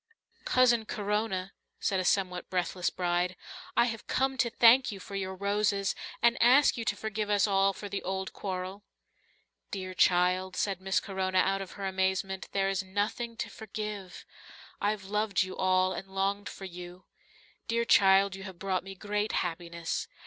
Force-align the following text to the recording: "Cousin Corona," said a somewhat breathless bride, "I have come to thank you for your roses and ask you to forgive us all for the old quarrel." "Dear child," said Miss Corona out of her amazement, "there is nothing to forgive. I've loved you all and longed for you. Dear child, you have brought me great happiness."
"Cousin 0.45 0.87
Corona," 0.87 1.53
said 1.79 1.99
a 1.99 2.03
somewhat 2.03 2.49
breathless 2.49 2.89
bride, 2.89 3.35
"I 3.77 3.85
have 3.85 4.07
come 4.07 4.35
to 4.39 4.49
thank 4.49 4.91
you 4.91 4.99
for 4.99 5.13
your 5.15 5.35
roses 5.35 5.93
and 6.23 6.41
ask 6.41 6.75
you 6.75 6.83
to 6.85 6.95
forgive 6.95 7.29
us 7.29 7.45
all 7.45 7.71
for 7.71 7.87
the 7.87 8.01
old 8.01 8.33
quarrel." 8.33 8.83
"Dear 9.69 9.93
child," 9.93 10.55
said 10.55 10.81
Miss 10.81 10.99
Corona 10.99 11.37
out 11.37 11.61
of 11.61 11.73
her 11.73 11.85
amazement, 11.85 12.49
"there 12.51 12.67
is 12.67 12.81
nothing 12.81 13.37
to 13.37 13.49
forgive. 13.51 14.25
I've 14.81 15.03
loved 15.05 15.43
you 15.43 15.55
all 15.55 15.93
and 15.93 16.07
longed 16.07 16.49
for 16.49 16.65
you. 16.65 17.05
Dear 17.67 17.85
child, 17.85 18.35
you 18.35 18.41
have 18.41 18.57
brought 18.57 18.83
me 18.83 18.95
great 18.95 19.33
happiness." 19.45 20.07